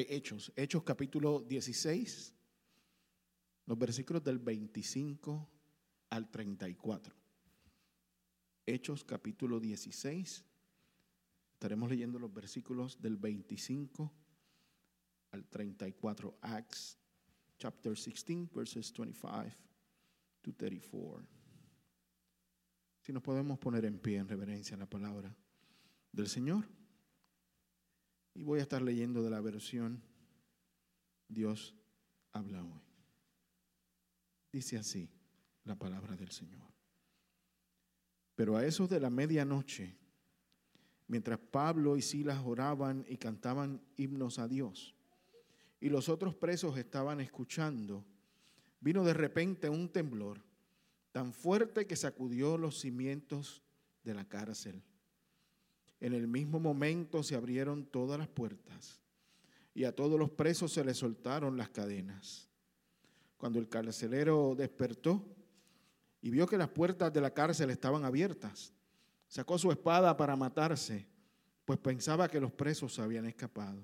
Hechos, 0.00 0.52
Hechos 0.56 0.82
capítulo 0.82 1.40
16, 1.40 2.34
los 3.66 3.78
versículos 3.78 4.22
del 4.22 4.38
25 4.38 5.48
al 6.10 6.30
34. 6.30 7.14
Hechos 8.66 9.04
capítulo 9.04 9.60
16, 9.60 10.44
estaremos 11.52 11.88
leyendo 11.88 12.18
los 12.18 12.32
versículos 12.32 13.00
del 13.00 13.16
25 13.16 14.12
al 15.30 15.46
34. 15.46 16.38
Acts 16.42 16.98
chapter 17.58 17.94
16, 17.94 18.50
verses 18.52 18.92
25 18.92 19.52
to 20.42 20.52
34. 20.52 21.26
Si 23.00 23.12
nos 23.12 23.22
podemos 23.22 23.58
poner 23.58 23.84
en 23.84 23.98
pie 23.98 24.18
en 24.18 24.28
reverencia 24.28 24.76
a 24.76 24.80
la 24.80 24.90
palabra 24.90 25.34
del 26.12 26.26
Señor. 26.26 26.75
Y 28.36 28.42
voy 28.42 28.58
a 28.58 28.62
estar 28.62 28.82
leyendo 28.82 29.22
de 29.22 29.30
la 29.30 29.40
versión 29.40 30.02
Dios 31.26 31.74
habla 32.32 32.62
hoy. 32.62 32.82
Dice 34.52 34.76
así 34.76 35.08
la 35.64 35.74
palabra 35.74 36.16
del 36.16 36.30
Señor. 36.30 36.62
Pero 38.34 38.56
a 38.56 38.66
eso 38.66 38.86
de 38.86 39.00
la 39.00 39.08
medianoche, 39.08 39.96
mientras 41.08 41.38
Pablo 41.38 41.96
y 41.96 42.02
Silas 42.02 42.42
oraban 42.44 43.06
y 43.08 43.16
cantaban 43.16 43.80
himnos 43.96 44.38
a 44.38 44.46
Dios, 44.46 44.94
y 45.80 45.88
los 45.88 46.10
otros 46.10 46.34
presos 46.34 46.76
estaban 46.76 47.20
escuchando, 47.20 48.04
vino 48.80 49.02
de 49.02 49.14
repente 49.14 49.70
un 49.70 49.88
temblor 49.88 50.44
tan 51.10 51.32
fuerte 51.32 51.86
que 51.86 51.96
sacudió 51.96 52.58
los 52.58 52.80
cimientos 52.80 53.62
de 54.04 54.12
la 54.12 54.28
cárcel. 54.28 54.82
En 56.00 56.12
el 56.12 56.26
mismo 56.28 56.60
momento 56.60 57.22
se 57.22 57.34
abrieron 57.34 57.86
todas 57.86 58.18
las 58.18 58.28
puertas 58.28 59.00
y 59.74 59.84
a 59.84 59.94
todos 59.94 60.18
los 60.18 60.30
presos 60.30 60.72
se 60.72 60.84
les 60.84 60.98
soltaron 60.98 61.56
las 61.56 61.70
cadenas. 61.70 62.48
Cuando 63.36 63.58
el 63.58 63.68
carcelero 63.68 64.54
despertó 64.56 65.24
y 66.22 66.30
vio 66.30 66.46
que 66.46 66.58
las 66.58 66.68
puertas 66.68 67.12
de 67.12 67.20
la 67.20 67.32
cárcel 67.32 67.70
estaban 67.70 68.04
abiertas, 68.04 68.72
sacó 69.28 69.58
su 69.58 69.70
espada 69.70 70.16
para 70.16 70.36
matarse, 70.36 71.06
pues 71.64 71.78
pensaba 71.78 72.28
que 72.28 72.40
los 72.40 72.52
presos 72.52 72.98
habían 72.98 73.26
escapado. 73.26 73.82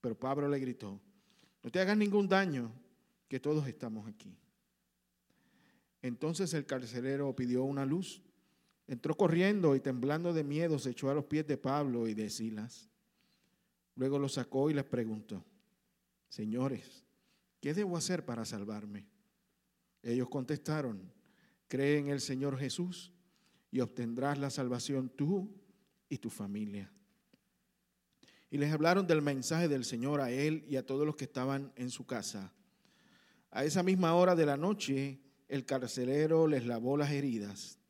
Pero 0.00 0.18
Pablo 0.18 0.48
le 0.48 0.58
gritó, 0.58 1.00
no 1.62 1.70
te 1.70 1.80
hagas 1.80 1.96
ningún 1.96 2.28
daño, 2.28 2.72
que 3.28 3.40
todos 3.40 3.66
estamos 3.66 4.06
aquí. 4.06 4.38
Entonces 6.00 6.54
el 6.54 6.64
carcelero 6.64 7.34
pidió 7.34 7.64
una 7.64 7.84
luz 7.84 8.22
Entró 8.88 9.16
corriendo 9.16 9.74
y 9.74 9.80
temblando 9.80 10.32
de 10.32 10.44
miedo 10.44 10.78
se 10.78 10.90
echó 10.90 11.10
a 11.10 11.14
los 11.14 11.24
pies 11.24 11.46
de 11.46 11.58
Pablo 11.58 12.06
y 12.06 12.14
de 12.14 12.30
Silas. 12.30 12.88
Luego 13.96 14.18
los 14.18 14.34
sacó 14.34 14.70
y 14.70 14.74
les 14.74 14.84
preguntó, 14.84 15.44
señores, 16.28 17.04
¿qué 17.60 17.74
debo 17.74 17.96
hacer 17.96 18.24
para 18.24 18.44
salvarme? 18.44 19.06
Ellos 20.02 20.28
contestaron, 20.28 21.12
cree 21.66 21.98
en 21.98 22.08
el 22.08 22.20
Señor 22.20 22.58
Jesús 22.58 23.12
y 23.72 23.80
obtendrás 23.80 24.38
la 24.38 24.50
salvación 24.50 25.08
tú 25.08 25.50
y 26.08 26.18
tu 26.18 26.30
familia. 26.30 26.92
Y 28.50 28.58
les 28.58 28.72
hablaron 28.72 29.06
del 29.06 29.22
mensaje 29.22 29.66
del 29.66 29.84
Señor 29.84 30.20
a 30.20 30.30
él 30.30 30.64
y 30.68 30.76
a 30.76 30.86
todos 30.86 31.04
los 31.04 31.16
que 31.16 31.24
estaban 31.24 31.72
en 31.74 31.90
su 31.90 32.06
casa. 32.06 32.52
A 33.50 33.64
esa 33.64 33.82
misma 33.82 34.14
hora 34.14 34.36
de 34.36 34.46
la 34.46 34.56
noche, 34.56 35.18
el 35.48 35.64
carcelero 35.64 36.46
les 36.46 36.66
lavó 36.66 36.96
las 36.96 37.10
heridas 37.10 37.80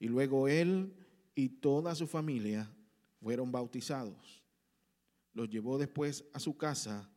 y 0.00 0.08
luego 0.08 0.48
él 0.48 0.92
y 1.34 1.48
toda 1.48 1.94
su 1.94 2.08
familia 2.08 2.68
fueron 3.22 3.52
bautizados. 3.52 4.42
Los 5.32 5.48
llevó 5.48 5.78
después 5.78 6.24
a 6.32 6.40
su 6.40 6.56
casa 6.56 7.08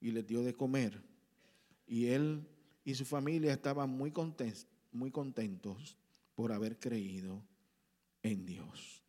y 0.00 0.12
les 0.12 0.26
dio 0.26 0.42
de 0.42 0.54
comer. 0.54 1.02
Y 1.86 2.06
él 2.06 2.48
y 2.84 2.94
su 2.94 3.04
familia 3.04 3.52
estaban 3.52 3.90
muy 3.90 4.12
contentos, 4.12 4.66
muy 4.92 5.10
contentos 5.10 5.98
por 6.34 6.52
haber 6.52 6.78
creído 6.78 7.44
en 8.22 8.46
Dios. 8.46 9.02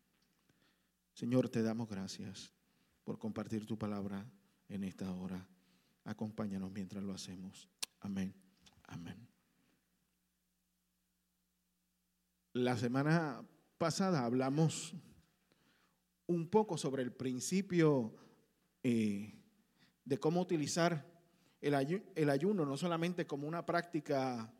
Señor, 1.14 1.48
te 1.48 1.62
damos 1.62 1.88
gracias 1.88 2.52
por 3.04 3.18
compartir 3.18 3.64
tu 3.66 3.78
palabra 3.78 4.30
en 4.68 4.84
esta 4.84 5.10
hora. 5.12 5.48
Acompáñanos 6.04 6.70
mientras 6.72 7.02
lo 7.02 7.14
hacemos. 7.14 7.68
Amén. 8.00 8.34
Amén. 8.84 9.35
La 12.56 12.74
semana 12.74 13.46
pasada 13.76 14.24
hablamos 14.24 14.94
un 16.26 16.48
poco 16.48 16.78
sobre 16.78 17.02
el 17.02 17.12
principio 17.12 18.14
eh, 18.82 19.34
de 20.06 20.18
cómo 20.18 20.40
utilizar 20.40 21.04
el, 21.60 22.02
el 22.14 22.30
ayuno 22.30 22.64
no 22.64 22.78
solamente 22.78 23.26
como 23.26 23.46
una 23.46 23.66
práctica 23.66 24.50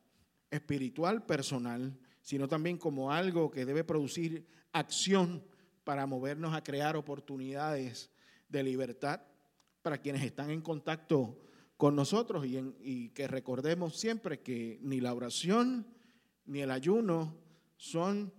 espiritual 0.50 1.24
personal, 1.24 1.98
sino 2.20 2.46
también 2.48 2.76
como 2.76 3.12
algo 3.12 3.50
que 3.50 3.64
debe 3.64 3.82
producir 3.82 4.46
acción 4.72 5.42
para 5.82 6.04
movernos 6.04 6.54
a 6.54 6.62
crear 6.62 6.98
oportunidades 6.98 8.10
de 8.50 8.62
libertad 8.62 9.22
para 9.80 9.96
quienes 9.96 10.22
están 10.22 10.50
en 10.50 10.60
contacto 10.60 11.40
con 11.78 11.96
nosotros 11.96 12.44
y, 12.44 12.58
y, 12.82 13.08
que 13.14 13.26
recordemos 13.26 13.96
siempre 13.98 14.42
que 14.42 14.78
ni 14.82 15.00
la 15.00 15.14
oración 15.14 15.86
ni 16.44 16.60
el 16.60 16.70
ayuno 16.70 17.45
son 17.76 18.32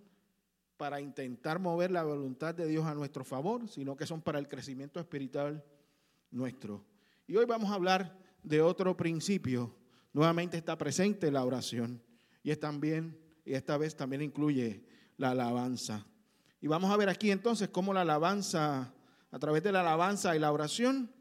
para 0.78 1.02
intentar 1.02 1.60
mover 1.60 1.92
la 1.92 2.04
voluntad 2.04 2.54
de 2.54 2.68
Dios 2.68 2.86
a 2.86 2.94
nuestro 2.94 3.24
favor, 3.24 3.68
sino 3.68 3.98
que 3.98 4.06
son 4.06 4.22
para 4.22 4.40
el 4.40 4.48
crecimiento 4.48 5.00
espiritual 5.00 5.64
nuestro. 6.32 6.86
Y 7.26 7.36
hoy 7.36 7.46
vamos 7.46 7.72
a 7.72 7.74
hablar 7.74 8.18
de 8.44 8.62
otro 8.62 8.96
principio. 8.96 9.76
Nuevamente 10.14 10.58
está 10.58 10.78
presente 10.78 11.32
la 11.32 11.44
oración 11.44 12.02
y 12.44 12.52
es 12.52 12.60
también 12.60 13.20
y 13.44 13.54
esta 13.54 13.78
vez 13.78 13.96
también 13.96 14.22
incluye 14.22 14.84
la 15.18 15.32
alabanza. 15.32 16.06
Y 16.62 16.68
vamos 16.68 16.92
a 16.92 16.98
ver 16.98 17.10
aquí 17.10 17.32
entonces 17.32 17.70
cómo 17.70 17.94
la 17.94 18.02
alabanza 18.02 18.94
a 19.32 19.40
través 19.40 19.64
de 19.64 19.72
la 19.72 19.82
alabanza 19.82 20.36
y 20.36 20.40
la 20.40 20.52
oración 20.52 21.12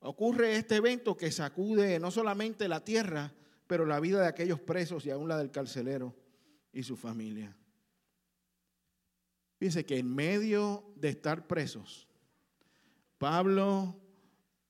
ocurre 0.00 0.56
este 0.56 0.76
evento 0.76 1.16
que 1.16 1.30
sacude 1.30 1.98
no 1.98 2.10
solamente 2.10 2.68
la 2.68 2.84
tierra, 2.84 3.32
pero 3.66 3.86
la 3.86 4.00
vida 4.00 4.20
de 4.20 4.28
aquellos 4.28 4.60
presos 4.60 5.06
y 5.06 5.10
aún 5.10 5.28
la 5.28 5.38
del 5.38 5.50
carcelero 5.50 6.14
y 6.74 6.82
su 6.82 6.96
familia. 6.96 7.56
Fíjense 9.56 9.86
que 9.86 9.98
en 9.98 10.14
medio 10.14 10.92
de 10.96 11.08
estar 11.08 11.46
presos, 11.46 12.06
Pablo 13.16 13.98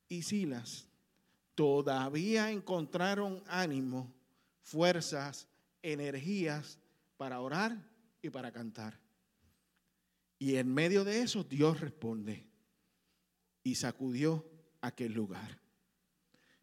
y 0.08 0.22
Silas 0.22 0.86
todavía 1.54 2.50
encontraron 2.50 3.42
ánimo, 3.46 4.14
fuerzas, 4.60 5.48
energías 5.82 6.78
para 7.16 7.40
orar 7.40 7.90
y 8.22 8.30
para 8.30 8.52
cantar. 8.52 9.00
Y 10.38 10.56
en 10.56 10.72
medio 10.72 11.04
de 11.04 11.22
eso 11.22 11.42
Dios 11.42 11.80
responde 11.80 12.46
y 13.62 13.74
sacudió 13.76 14.46
aquel 14.80 15.12
lugar. 15.12 15.58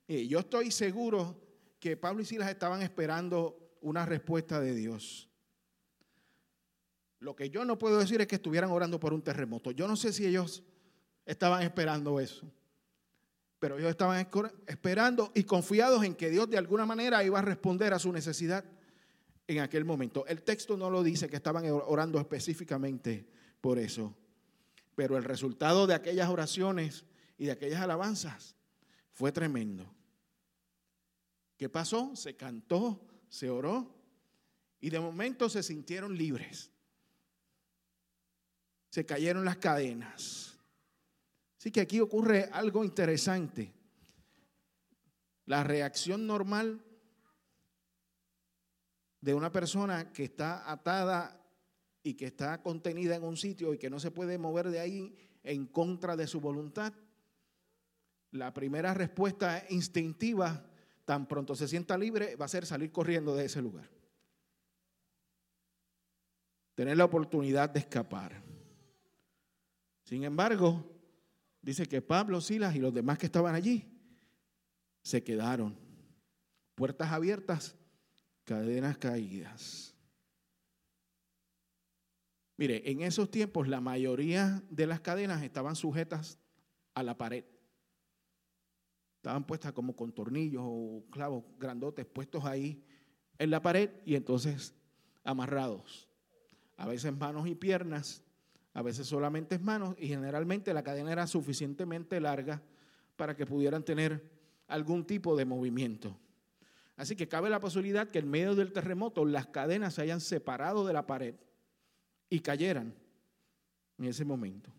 Y 0.08 0.28
yo 0.28 0.40
estoy 0.40 0.72
seguro 0.72 1.41
que 1.79 1.97
Pablo 1.97 2.22
y 2.22 2.25
Silas 2.25 2.50
estaban 2.50 2.81
esperando 2.84 3.75
una 3.81 4.06
respuesta 4.06 4.59
de 4.59 4.75
Dios. 4.75 5.31
Lo 7.22 7.36
que 7.36 7.52
yo 7.52 7.64
no 7.66 7.78
puedo 7.78 8.00
decir 8.00 8.20
es 8.20 8.26
que 8.26 8.36
estuvieran 8.36 8.72
orando 8.72 9.00
por 9.00 9.14
un 9.14 9.22
terremoto. 9.22 9.70
Yo 9.70 9.88
no 9.88 9.96
sé 9.96 10.12
si 10.12 10.26
ellos 10.26 10.64
estaban 11.24 11.62
esperando 11.62 12.20
eso. 12.20 12.52
Pero 13.59 13.78
ellos 13.78 13.92
estaban 13.92 14.28
esperando 14.66 15.32
y 15.36 15.44
confiados 15.44 16.04
en 16.04 16.16
que 16.16 16.32
Dios 16.32 16.50
de 16.50 16.58
alguna 16.58 16.84
manera 16.88 17.24
iba 17.24 17.38
a 17.38 17.44
responder 17.44 17.94
a 17.94 18.00
su 18.00 18.12
necesidad 18.12 18.66
en 19.46 19.59
aquel 19.59 19.86
momento. 19.86 20.26
El 20.26 20.42
texto 20.42 20.76
no 20.76 20.90
lo 20.90 21.04
dice 21.04 21.30
que 21.30 21.36
estaban 21.36 21.64
orando 21.70 22.20
específicamente 22.20 23.30
por 23.62 23.78
eso. 23.78 24.18
Pero 24.96 25.16
el 25.16 25.24
resultado 25.24 25.86
de 25.86 25.94
aquellas 25.94 26.28
oraciones 26.28 27.06
y 27.38 27.46
de 27.46 27.52
aquellas 27.52 27.82
alabanzas 27.82 28.56
fue 29.12 29.32
tremendo. 29.32 29.85
¿Qué 31.56 31.70
pasó? 31.70 32.16
Se 32.16 32.35
cantó, 32.35 33.06
se 33.29 33.47
oró 33.47 33.96
y 34.79 34.90
de 34.90 35.00
momento 35.00 35.50
se 35.50 35.62
sintieron 35.62 36.18
libres 36.18 36.72
se 38.91 39.05
cayeron 39.05 39.46
las 39.46 39.58
cadenas. 39.58 40.59
Así 41.58 41.72
que 41.72 41.82
aquí 41.82 41.99
ocurre 41.99 42.49
algo 42.52 42.84
interesante. 42.84 43.73
La 45.46 45.64
reacción 45.64 46.28
normal 46.28 46.84
de 49.22 49.34
una 49.34 49.52
persona 49.52 50.11
que 50.11 50.26
está 50.26 50.70
atada 50.70 51.40
y 52.03 52.16
que 52.16 52.26
está 52.26 52.61
contenida 52.61 53.16
en 53.16 53.23
un 53.23 53.38
sitio 53.38 53.73
y 53.73 53.78
que 53.78 53.90
no 53.90 53.99
se 53.99 54.11
puede 54.11 54.38
mover 54.38 54.70
de 54.70 54.79
ahí 54.79 55.16
en 55.44 55.67
contra 55.67 56.16
de 56.17 56.28
su 56.28 56.41
voluntad, 56.41 56.94
la 58.32 58.53
primera 58.53 58.94
respuesta 58.94 59.66
instintiva, 59.70 60.66
tan 61.05 61.28
pronto 61.28 61.55
se 61.55 61.67
sienta 61.67 61.97
libre, 61.97 62.35
va 62.35 62.46
a 62.46 62.49
ser 62.49 62.66
salir 62.66 62.91
corriendo 62.91 63.35
de 63.35 63.46
ese 63.46 63.61
lugar. 63.61 63.90
Tener 66.76 66.97
la 66.97 67.05
oportunidad 67.05 67.70
de 67.70 67.79
escapar. 67.79 68.51
Sin 70.11 70.25
embargo, 70.25 70.84
dice 71.61 71.85
que 71.85 72.02
Pablo, 72.02 72.41
Silas 72.41 72.75
y 72.75 72.79
los 72.79 72.93
demás 72.93 73.17
que 73.17 73.28
estaban 73.28 73.55
allí 73.55 73.90
se 75.02 75.23
quedaron. 75.23 75.79
Puertas 76.75 77.13
abiertas, 77.13 77.78
cadenas 78.43 78.97
caídas. 78.97 79.96
Mire, 82.58 82.91
en 82.91 83.03
esos 83.03 83.31
tiempos 83.31 83.69
la 83.69 83.79
mayoría 83.79 84.61
de 84.69 84.85
las 84.85 84.99
cadenas 84.99 85.43
estaban 85.43 85.78
sujetas 85.78 86.37
a 86.93 87.03
la 87.03 87.17
pared. 87.17 87.46
Estaban 89.16 89.47
puestas 89.47 89.72
como 89.72 89.96
con 89.96 90.11
tornillos 90.11 90.63
o 90.66 91.05
clavos 91.09 91.46
grandotes 91.58 92.05
puestos 92.05 92.43
ahí 92.43 92.84
en 93.40 93.49
la 93.49 93.61
pared 93.61 93.90
y 94.03 94.16
entonces 94.16 94.75
amarrados. 95.23 96.09
A 96.75 96.85
veces 96.85 97.16
manos 97.16 97.47
y 97.47 97.55
piernas, 97.55 98.25
a 98.73 98.82
veces 98.82 99.08
solamente 99.08 99.59
manos 99.59 99.96
y 99.97 100.08
generalmente 100.08 100.73
la 100.73 100.84
cadena 100.84 101.12
era 101.12 101.28
suficientemente 101.28 102.20
larga 102.20 102.62
para 103.16 103.35
que 103.35 103.46
pudieran 103.46 103.84
tener 103.84 104.23
algún 104.68 105.06
tipo 105.06 105.35
de 105.35 105.46
movimiento. 105.46 106.18
Así 106.96 107.16
que 107.16 107.28
cabe 107.28 107.50
la 107.50 107.59
posibilidad 107.59 108.08
que 108.08 108.20
en 108.20 108.29
medio 108.29 108.56
del 108.56 108.72
terremoto 108.72 109.26
las 109.26 109.47
cadenas 109.47 109.96
se 109.96 110.03
hayan 110.03 110.22
separado 110.22 110.85
de 110.85 110.94
la 110.94 111.06
pared 111.06 111.35
y 112.29 112.40
cayeran 112.40 112.94
en 113.97 114.06
ese 114.06 114.23
momento. 114.23 114.72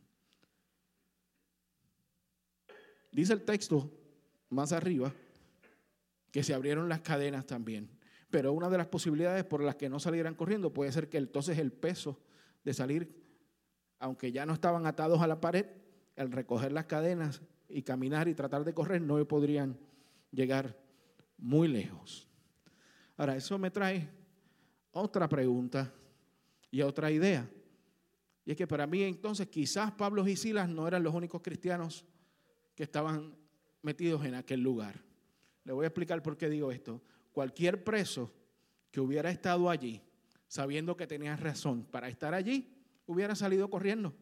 Dice 3.10 3.34
el 3.34 3.42
texto 3.42 3.90
más 4.48 4.72
arriba 4.72 5.12
que 6.30 6.42
se 6.42 6.54
abrieron 6.54 6.88
las 6.88 7.00
cadenas 7.00 7.46
también. 7.46 7.90
Pero 8.30 8.54
una 8.54 8.70
de 8.70 8.78
las 8.78 8.86
posibilidades 8.86 9.44
por 9.44 9.62
las 9.62 9.76
que 9.76 9.90
no 9.90 10.00
salieran 10.00 10.34
corriendo 10.34 10.72
puede 10.72 10.90
ser 10.90 11.10
que 11.10 11.18
entonces 11.18 11.58
el 11.58 11.70
peso 11.70 12.18
de 12.64 12.72
salir, 12.72 13.21
aunque 14.02 14.32
ya 14.32 14.44
no 14.44 14.52
estaban 14.52 14.84
atados 14.84 15.22
a 15.22 15.28
la 15.28 15.40
pared, 15.40 15.64
al 16.16 16.32
recoger 16.32 16.72
las 16.72 16.86
cadenas 16.86 17.40
y 17.68 17.82
caminar 17.82 18.26
y 18.26 18.34
tratar 18.34 18.64
de 18.64 18.74
correr, 18.74 19.00
no 19.00 19.24
podrían 19.28 19.78
llegar 20.32 20.76
muy 21.38 21.68
lejos. 21.68 22.28
Ahora, 23.16 23.36
eso 23.36 23.58
me 23.58 23.70
trae 23.70 24.08
otra 24.90 25.28
pregunta 25.28 25.94
y 26.68 26.82
otra 26.82 27.12
idea. 27.12 27.48
Y 28.44 28.50
es 28.50 28.56
que 28.56 28.66
para 28.66 28.88
mí 28.88 29.04
entonces 29.04 29.46
quizás 29.46 29.92
Pablo 29.92 30.26
y 30.26 30.34
Silas 30.34 30.68
no 30.68 30.88
eran 30.88 31.04
los 31.04 31.14
únicos 31.14 31.40
cristianos 31.40 32.04
que 32.74 32.82
estaban 32.82 33.36
metidos 33.82 34.24
en 34.24 34.34
aquel 34.34 34.60
lugar. 34.60 35.00
Le 35.62 35.72
voy 35.72 35.84
a 35.84 35.88
explicar 35.88 36.20
por 36.24 36.36
qué 36.36 36.48
digo 36.50 36.72
esto. 36.72 37.00
Cualquier 37.30 37.84
preso 37.84 38.32
que 38.90 38.98
hubiera 39.00 39.30
estado 39.30 39.70
allí, 39.70 40.02
sabiendo 40.48 40.96
que 40.96 41.06
tenía 41.06 41.36
razón 41.36 41.84
para 41.84 42.08
estar 42.08 42.34
allí, 42.34 42.81
hubiera 43.06 43.34
salido 43.34 43.68
corriendo. 43.68 44.14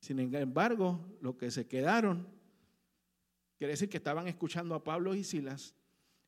Sin 0.00 0.18
embargo, 0.18 1.04
los 1.20 1.36
que 1.36 1.50
se 1.50 1.66
quedaron, 1.66 2.26
quiere 3.58 3.72
decir 3.72 3.88
que 3.88 3.98
estaban 3.98 4.26
escuchando 4.28 4.74
a 4.74 4.82
Pablo 4.82 5.14
y 5.14 5.24
Silas 5.24 5.74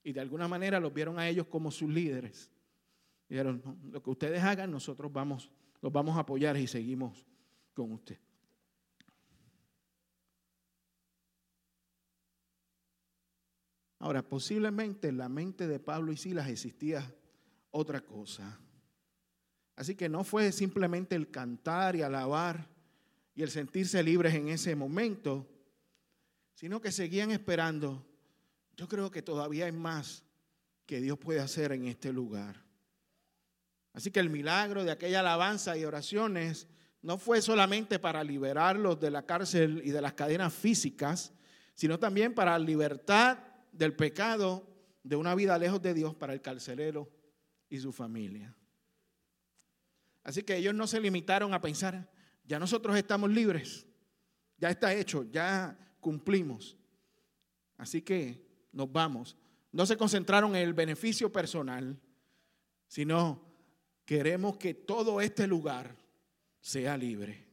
y 0.04 0.12
de 0.12 0.20
alguna 0.20 0.48
manera 0.48 0.80
los 0.80 0.92
vieron 0.92 1.18
a 1.18 1.28
ellos 1.28 1.46
como 1.46 1.70
sus 1.70 1.90
líderes. 1.90 2.50
Dijeron, 3.28 3.62
lo 3.90 4.02
que 4.02 4.10
ustedes 4.10 4.42
hagan, 4.42 4.70
nosotros 4.70 5.10
vamos, 5.10 5.50
los 5.80 5.90
vamos 5.90 6.16
a 6.16 6.20
apoyar 6.20 6.56
y 6.58 6.66
seguimos 6.66 7.26
con 7.72 7.92
usted. 7.92 8.18
Ahora, 13.98 14.22
posiblemente 14.28 15.08
en 15.08 15.16
la 15.16 15.28
mente 15.28 15.68
de 15.68 15.78
Pablo 15.78 16.12
y 16.12 16.16
Silas 16.16 16.48
existía 16.48 17.14
otra 17.70 18.00
cosa. 18.04 18.60
Así 19.76 19.94
que 19.94 20.08
no 20.08 20.24
fue 20.24 20.52
simplemente 20.52 21.14
el 21.14 21.30
cantar 21.30 21.96
y 21.96 22.02
alabar 22.02 22.68
y 23.34 23.42
el 23.42 23.50
sentirse 23.50 24.02
libres 24.02 24.34
en 24.34 24.48
ese 24.48 24.74
momento, 24.76 25.48
sino 26.54 26.80
que 26.80 26.92
seguían 26.92 27.30
esperando. 27.30 28.06
Yo 28.76 28.88
creo 28.88 29.10
que 29.10 29.22
todavía 29.22 29.66
hay 29.66 29.72
más 29.72 30.24
que 30.86 31.00
Dios 31.00 31.18
puede 31.18 31.40
hacer 31.40 31.72
en 31.72 31.86
este 31.86 32.12
lugar. 32.12 32.62
Así 33.94 34.10
que 34.10 34.20
el 34.20 34.30
milagro 34.30 34.84
de 34.84 34.90
aquella 34.90 35.20
alabanza 35.20 35.76
y 35.76 35.84
oraciones 35.84 36.66
no 37.02 37.18
fue 37.18 37.42
solamente 37.42 37.98
para 37.98 38.22
liberarlos 38.22 39.00
de 39.00 39.10
la 39.10 39.26
cárcel 39.26 39.82
y 39.84 39.90
de 39.90 40.00
las 40.00 40.14
cadenas 40.14 40.52
físicas, 40.52 41.32
sino 41.74 41.98
también 41.98 42.34
para 42.34 42.58
libertad 42.58 43.38
del 43.72 43.94
pecado 43.94 44.66
de 45.02 45.16
una 45.16 45.34
vida 45.34 45.58
lejos 45.58 45.82
de 45.82 45.94
Dios 45.94 46.14
para 46.14 46.32
el 46.32 46.40
carcelero 46.40 47.10
y 47.68 47.78
su 47.78 47.92
familia. 47.92 48.54
Así 50.24 50.42
que 50.42 50.56
ellos 50.56 50.74
no 50.74 50.86
se 50.86 51.00
limitaron 51.00 51.52
a 51.54 51.60
pensar, 51.60 52.10
ya 52.44 52.58
nosotros 52.58 52.96
estamos 52.96 53.30
libres, 53.30 53.86
ya 54.58 54.70
está 54.70 54.94
hecho, 54.94 55.24
ya 55.30 55.76
cumplimos. 56.00 56.76
Así 57.76 58.02
que 58.02 58.68
nos 58.72 58.90
vamos. 58.90 59.36
No 59.72 59.86
se 59.86 59.96
concentraron 59.96 60.54
en 60.54 60.62
el 60.62 60.74
beneficio 60.74 61.32
personal, 61.32 61.98
sino 62.86 63.52
Queremos 64.04 64.56
que 64.56 64.74
todo 64.74 65.20
este 65.20 65.46
lugar 65.46 65.96
sea 66.60 66.96
libre. 66.96 67.46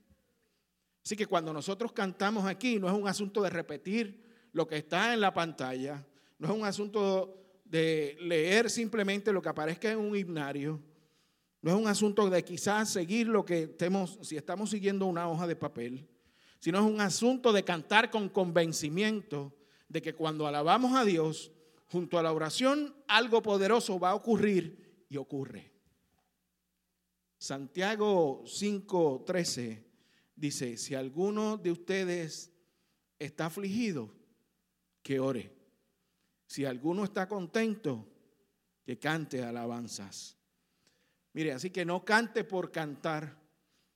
Así 1.04 1.16
que 1.16 1.26
cuando 1.26 1.54
nosotros 1.54 1.92
cantamos 1.92 2.46
aquí, 2.46 2.80
no 2.80 2.88
es 2.88 2.94
un 2.94 3.08
asunto 3.08 3.42
de 3.42 3.50
repetir 3.50 4.24
lo 4.52 4.68
que 4.68 4.78
está 4.78 5.14
en 5.14 5.22
la 5.22 5.34
pantalla, 5.34 6.06
no 6.38 6.50
es 6.50 6.54
un 6.54 6.66
asunto 6.66 7.62
de 7.66 8.18
leer 8.20 8.70
simplemente 8.70 9.32
lo 9.32 9.42
que 9.42 9.50
aparezca 9.50 9.92
en 9.92 10.00
un 10.00 10.16
himnario, 10.16 10.82
no 11.62 11.72
es 11.72 11.78
un 11.78 11.88
asunto 11.88 12.30
de 12.30 12.44
quizás 12.44 12.90
seguir 12.90 13.28
lo 13.28 13.46
que 13.46 13.64
estemos, 13.64 14.18
si 14.22 14.38
estamos 14.38 14.70
siguiendo 14.70 15.06
una 15.06 15.30
hoja 15.30 15.46
de 15.46 15.56
papel, 15.56 16.08
sino 16.60 16.80
es 16.80 16.86
un 16.86 17.02
asunto 17.02 17.52
de 17.52 17.64
cantar 17.64 18.10
con 18.10 18.30
convencimiento 18.30 19.56
de 19.88 20.02
que 20.02 20.14
cuando 20.14 20.48
alabamos 20.48 20.96
a 20.96 21.04
Dios, 21.04 21.52
junto 21.88 22.18
a 22.18 22.24
la 22.24 22.32
oración, 22.32 22.96
algo 23.08 23.42
poderoso 23.42 24.00
va 24.00 24.12
a 24.12 24.16
ocurrir 24.16 25.06
y 25.10 25.18
ocurre. 25.18 25.74
Santiago 27.38 28.44
5:13 28.46 29.86
dice, 30.36 30.78
si 30.78 30.96
alguno 30.96 31.58
de 31.58 31.72
ustedes 31.72 32.54
está 33.18 33.48
afligido, 33.48 34.14
que 35.02 35.20
ore. 35.20 35.56
Si 36.46 36.66
alguno 36.66 37.04
está 37.04 37.28
contento, 37.28 38.08
que 38.84 38.98
cante 38.98 39.44
alabanzas. 39.44 40.39
Mire, 41.40 41.54
así 41.54 41.70
que 41.70 41.86
no 41.86 42.04
cante 42.04 42.44
por 42.44 42.70
cantar 42.70 43.40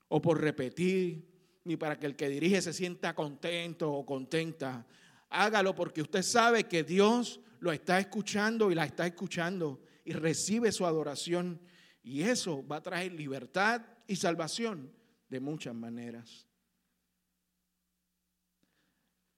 o 0.08 0.22
por 0.22 0.40
repetir, 0.40 1.28
ni 1.66 1.76
para 1.76 2.00
que 2.00 2.06
el 2.06 2.16
que 2.16 2.30
dirige 2.30 2.62
se 2.62 2.72
sienta 2.72 3.14
contento 3.14 3.92
o 3.92 4.06
contenta. 4.06 4.88
Hágalo 5.30 5.76
porque 5.76 6.02
usted 6.02 6.22
sabe 6.22 6.64
que 6.70 6.86
Dios 6.86 7.42
lo 7.60 7.74
está 7.74 8.00
escuchando 8.00 8.72
y 8.72 8.76
la 8.76 8.86
está 8.86 9.06
escuchando 9.06 9.82
y 10.06 10.14
recibe 10.14 10.72
su 10.72 10.86
adoración 10.86 11.60
y 12.02 12.22
eso 12.22 12.66
va 12.66 12.78
a 12.78 12.82
traer 12.82 13.12
libertad 13.12 13.82
y 14.08 14.16
salvación 14.16 14.94
de 15.28 15.42
muchas 15.42 15.76
maneras. 15.76 16.48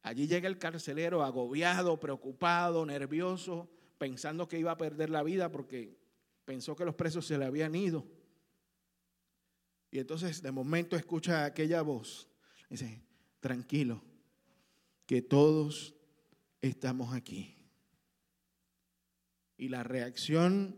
Allí 0.03 0.27
llega 0.27 0.47
el 0.47 0.59
carcelero 0.59 1.23
agobiado, 1.23 1.99
preocupado, 1.99 2.85
nervioso, 2.85 3.67
pensando 3.97 4.47
que 4.47 4.59
iba 4.59 4.69
a 4.69 4.77
perder 4.77 5.09
la 5.09 5.23
vida 5.23 5.51
porque 5.51 6.04
pensó 6.45 6.75
que 6.75 6.85
los 6.85 6.95
presos 6.95 7.25
se 7.25 7.37
le 7.37 7.45
habían 7.45 7.75
ido. 7.75 8.05
Y 9.91 9.99
entonces 9.99 10.41
de 10.41 10.51
momento 10.51 10.95
escucha 10.95 11.45
aquella 11.45 11.81
voz. 11.81 12.29
Dice, 12.69 13.01
tranquilo, 13.39 14.01
que 15.05 15.21
todos 15.21 15.95
estamos 16.61 17.13
aquí. 17.13 17.55
Y 19.57 19.69
la 19.69 19.83
reacción 19.83 20.75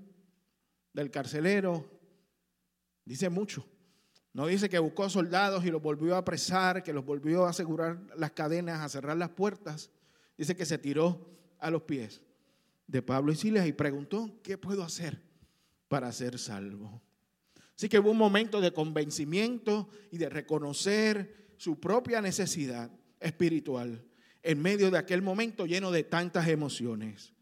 del 0.94 1.12
carcelero 1.12 1.86
dice 3.06 3.30
mucho. 3.30 3.66
No 4.34 4.46
dice 4.46 4.70
que 4.70 4.78
buscó 4.78 5.10
soldados 5.10 5.66
y 5.66 5.72
los 5.72 5.82
volvió 5.82 6.14
a 6.14 6.20
apresar, 6.20 6.84
que 6.84 6.94
los 6.94 7.04
volvió 7.04 7.46
a 7.46 7.50
asegurar 7.50 8.00
las 8.16 8.32
cadenas, 8.32 8.82
a 8.82 8.90
cerrar 8.90 9.18
las 9.18 9.30
puertas. 9.30 9.90
Dice 10.38 10.56
que 10.56 10.66
se 10.66 10.78
tiró 10.78 11.28
a 11.58 11.72
los 11.72 11.82
pies 11.84 12.22
de 12.86 13.02
Pablo 13.02 13.32
y 13.32 13.36
Silas 13.36 13.66
y 13.66 13.74
preguntó, 13.74 14.40
¿qué 14.44 14.60
puedo 14.60 14.84
hacer 14.84 15.27
para 15.88 16.12
ser 16.12 16.38
salvo? 16.40 17.02
Así 17.76 17.90
que 17.90 18.00
hubo 18.00 18.12
un 18.12 18.18
momento 18.18 18.60
de 18.60 18.74
convencimiento 18.74 19.90
y 20.12 20.18
de 20.18 20.30
reconocer 20.30 21.54
su 21.58 21.80
propia 21.80 22.22
necesidad 22.22 22.92
espiritual 23.20 24.04
en 24.42 24.62
medio 24.62 24.90
de 24.90 24.98
aquel 24.98 25.22
momento 25.22 25.66
lleno 25.66 25.92
de 25.92 26.04
tantas 26.04 26.48
emociones. 26.48 27.34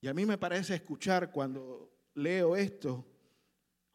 Y 0.00 0.08
a 0.08 0.14
mí 0.14 0.26
me 0.26 0.38
parece 0.38 0.74
escuchar 0.74 1.30
cuando 1.30 1.90
leo 2.14 2.56
esto, 2.56 3.06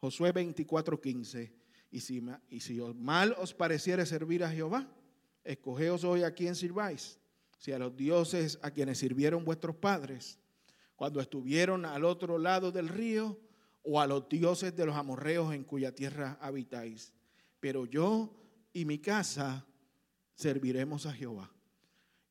Josué 0.00 0.32
24:15, 0.32 1.52
y 1.90 2.00
si, 2.00 2.22
y 2.48 2.60
si 2.60 2.80
mal 2.96 3.34
os 3.38 3.54
pareciere 3.54 4.04
servir 4.04 4.42
a 4.42 4.50
Jehová, 4.50 4.86
escogeos 5.44 6.04
hoy 6.04 6.22
a 6.22 6.34
quien 6.34 6.54
sirváis, 6.54 7.18
si 7.58 7.72
a 7.72 7.78
los 7.78 7.96
dioses 7.96 8.58
a 8.62 8.70
quienes 8.70 8.98
sirvieron 8.98 9.44
vuestros 9.44 9.76
padres, 9.76 10.38
cuando 10.98 11.20
estuvieron 11.20 11.84
al 11.84 12.04
otro 12.04 12.38
lado 12.38 12.72
del 12.72 12.88
río, 12.88 13.38
o 13.84 14.00
a 14.00 14.06
los 14.08 14.28
dioses 14.28 14.74
de 14.74 14.84
los 14.84 14.96
amorreos 14.96 15.54
en 15.54 15.62
cuya 15.62 15.94
tierra 15.94 16.36
habitáis. 16.40 17.14
Pero 17.60 17.86
yo 17.86 18.34
y 18.72 18.84
mi 18.84 18.98
casa 18.98 19.64
serviremos 20.34 21.06
a 21.06 21.12
Jehová. 21.12 21.52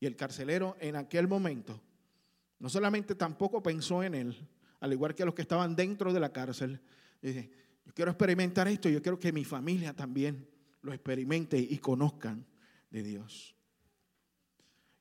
Y 0.02 0.06
el 0.06 0.18
carcelero 0.18 0.76
en 0.82 0.98
aquel 0.98 1.30
momento 1.30 1.82
no 2.60 2.68
solamente 2.68 3.16
tampoco 3.16 3.64
pensó 3.64 4.04
en 4.04 4.14
él, 4.14 4.36
al 4.82 4.92
igual 4.92 5.16
que 5.16 5.24
los 5.24 5.34
que 5.34 5.44
estaban 5.44 5.74
dentro 5.74 6.12
de 6.12 6.20
la 6.20 6.34
cárcel, 6.34 6.82
dice, 7.22 7.50
yo 7.86 7.94
quiero 7.94 8.12
experimentar 8.12 8.68
esto, 8.68 8.90
yo 8.90 9.02
quiero 9.02 9.18
que 9.18 9.32
mi 9.32 9.46
familia 9.46 9.96
también 9.96 10.46
lo 10.82 10.92
experimente 10.92 11.58
y 11.58 11.78
conozcan 11.78 12.46
de 12.90 13.02
Dios. 13.02 13.56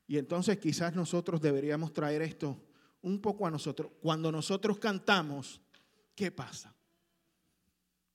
Y 0.07 0.17
entonces 0.17 0.57
quizás 0.57 0.95
nosotros 0.95 1.41
deberíamos 1.41 1.91
traer 1.91 2.21
esto 2.21 2.63
un 3.01 3.21
poco 3.21 3.47
a 3.47 3.51
nosotros. 3.51 3.91
Cuando 4.01 4.31
nosotros 4.31 4.79
cantamos, 4.79 5.61
¿qué 6.15 6.31
pasa? 6.31 6.73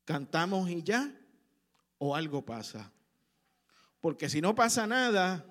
¿Cantamos 0.04 0.68
y 0.70 0.82
ya? 0.82 1.14
¿O 1.98 2.16
algo 2.16 2.44
pasa? 2.44 2.90
Porque 4.00 4.28
si 4.28 4.40
no 4.40 4.54
pasa 4.54 4.86
nada, 4.86 5.46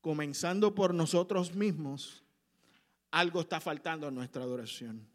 comenzando 0.00 0.74
por 0.74 0.94
nosotros 0.94 1.54
mismos, 1.54 2.22
algo 3.10 3.40
está 3.40 3.60
faltando 3.60 4.08
en 4.08 4.14
nuestra 4.14 4.42
adoración. 4.42 5.08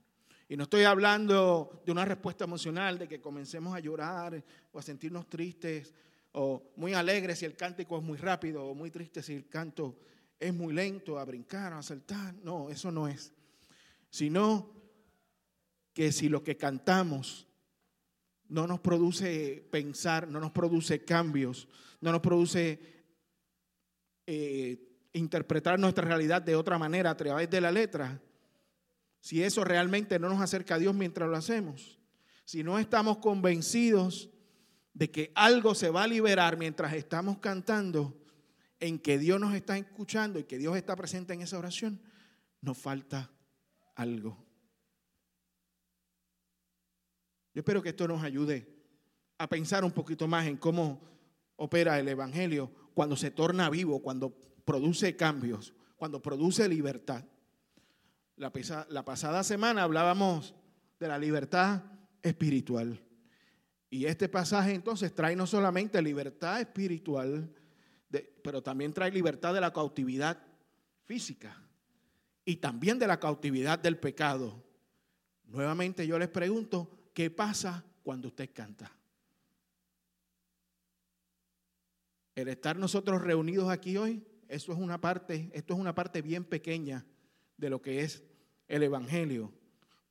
Y 0.50 0.58
no 0.58 0.64
estoy 0.64 0.84
hablando 0.84 1.82
de 1.86 1.92
una 1.92 2.06
respuesta 2.06 2.44
emocional, 2.44 2.98
de 2.98 3.08
que 3.08 3.22
comencemos 3.22 3.76
a 3.76 3.80
llorar 3.80 4.44
o 4.72 4.80
a 4.80 4.82
sentirnos 4.82 5.30
tristes 5.30 5.94
o 6.32 6.72
muy 6.76 6.94
alegres 6.94 7.40
si 7.40 7.46
el 7.46 7.56
cántico 7.56 7.98
es 7.98 8.04
muy 8.04 8.18
rápido 8.18 8.66
o 8.66 8.76
muy 8.76 8.92
triste 8.92 9.22
si 9.22 9.34
el 9.34 9.48
canto 9.48 10.00
es 10.40 10.54
muy 10.54 10.74
lento, 10.74 11.20
a 11.20 11.26
brincar, 11.26 11.74
a 11.74 11.84
saltar. 11.84 12.36
No, 12.44 12.70
eso 12.70 12.92
no 12.92 13.08
es. 13.08 13.34
Sino 14.10 14.74
que 15.94 16.12
si 16.12 16.30
lo 16.30 16.44
que 16.44 16.58
cantamos 16.58 17.48
no 18.48 18.66
nos 18.66 18.80
produce 18.80 19.68
pensar, 19.72 20.28
no 20.28 20.40
nos 20.40 20.52
produce 20.52 21.04
cambios, 21.04 21.68
no 22.02 22.12
nos 22.12 22.22
produce 22.22 22.80
eh, 24.26 24.90
interpretar 25.14 25.80
nuestra 25.80 26.06
realidad 26.06 26.42
de 26.42 26.56
otra 26.56 26.78
manera 26.78 27.12
a 27.12 27.18
través 27.18 27.50
de 27.50 27.62
la 27.62 27.72
letra, 27.72 28.22
si 29.22 29.44
eso 29.44 29.64
realmente 29.64 30.18
no 30.18 30.30
nos 30.30 30.42
acerca 30.42 30.76
a 30.76 30.80
Dios 30.80 30.96
mientras 30.96 31.30
lo 31.30 31.36
hacemos, 31.36 32.00
si 32.46 32.64
no 32.64 32.80
estamos 32.80 33.18
convencidos 33.18 34.30
de 34.94 35.12
que 35.12 35.32
algo 35.36 35.76
se 35.76 35.90
va 35.90 36.04
a 36.04 36.08
liberar 36.08 36.58
mientras 36.58 36.94
estamos 36.94 37.38
cantando, 37.40 38.19
en 38.80 39.00
que 39.00 39.18
Dios 39.18 39.40
nos 39.40 39.54
está 39.54 39.78
escuchando 39.78 40.40
y 40.40 40.44
que 40.46 40.58
Dios 40.58 40.76
está 40.78 40.96
presente 40.96 41.34
en 41.34 41.42
esa 41.42 41.58
oración, 41.58 42.02
nos 42.62 42.78
falta 42.78 43.32
algo. 43.96 44.46
Yo 47.54 47.62
espero 47.62 47.82
que 47.82 47.90
esto 47.90 48.08
nos 48.08 48.24
ayude 48.24 48.80
a 49.38 49.48
pensar 49.48 49.84
un 49.84 49.92
poquito 49.92 50.28
más 50.28 50.48
en 50.48 50.58
cómo 50.58 51.02
opera 51.56 52.00
el 52.00 52.08
Evangelio 52.08 52.72
cuando 52.94 53.16
se 53.16 53.32
torna 53.32 53.70
vivo, 53.70 54.02
cuando 54.02 54.38
produce 54.66 55.16
cambios, 55.16 55.74
cuando 55.98 56.22
produce 56.22 56.68
libertad. 56.70 57.26
La, 58.36 58.52
pasada 59.04 59.44
semana 59.44 59.84
hablábamos 59.84 60.56
de 61.00 61.08
la 61.08 61.18
libertad 61.18 61.84
espiritual. 62.22 63.02
Y 63.90 64.06
este 64.06 64.30
pasaje 64.30 64.74
entonces 64.74 65.14
trae 65.14 65.36
no 65.36 65.48
solamente 65.48 66.02
libertad 66.02 66.62
espiritual, 66.62 67.54
pero 68.44 68.62
también 68.64 68.94
trae 68.94 69.12
libertad 69.12 69.54
de 69.54 69.62
la 69.62 69.74
cautividad 69.74 70.42
física 71.06 71.62
y 72.46 72.58
también 72.58 72.98
de 72.98 73.08
la 73.08 73.20
cautividad 73.20 73.78
del 73.80 73.98
pecado. 73.98 74.64
Nuevamente 75.46 76.06
yo 76.06 76.18
les 76.18 76.30
pregunto, 76.30 77.10
¿qué 77.14 77.30
pasa 77.30 77.84
cuando 78.04 78.30
usted 78.30 78.50
canta? 78.54 78.92
El 82.36 82.48
estar 82.48 82.78
nosotros 82.78 83.22
reunidos 83.22 83.70
aquí 83.70 83.98
hoy, 83.98 84.24
eso 84.48 84.72
es 84.72 84.80
una 84.80 85.02
parte, 85.02 85.50
esto 85.54 85.74
es 85.74 85.80
una 85.80 85.94
parte 85.94 86.22
bien 86.22 86.44
pequeña 86.44 87.06
de 87.58 87.70
lo 87.70 87.82
que 87.82 88.02
es 88.02 88.24
el 88.68 88.84
Evangelio, 88.84 89.52